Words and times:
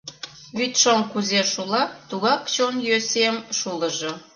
Вӱдшоҥ 0.57 0.99
кузе 1.11 1.41
шула, 1.51 1.83
тугак 2.09 2.41
чон 2.53 2.75
йӧсем 2.87 3.35
шулыжо. 3.57 4.11